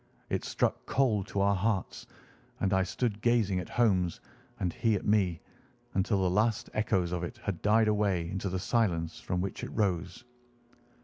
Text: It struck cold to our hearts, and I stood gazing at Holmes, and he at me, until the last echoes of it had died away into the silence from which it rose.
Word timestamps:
It 0.31 0.43
struck 0.43 0.83
cold 0.87 1.27
to 1.27 1.41
our 1.41 1.53
hearts, 1.53 2.07
and 2.59 2.73
I 2.73 2.81
stood 2.81 3.21
gazing 3.21 3.59
at 3.59 3.69
Holmes, 3.69 4.19
and 4.59 4.73
he 4.73 4.95
at 4.95 5.05
me, 5.05 5.41
until 5.93 6.23
the 6.23 6.29
last 6.31 6.71
echoes 6.73 7.11
of 7.11 7.23
it 7.23 7.37
had 7.37 7.61
died 7.61 7.87
away 7.87 8.27
into 8.27 8.49
the 8.49 8.57
silence 8.57 9.19
from 9.19 9.41
which 9.41 9.63
it 9.63 9.69
rose. 9.69 10.23